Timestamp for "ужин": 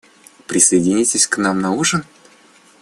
1.73-2.05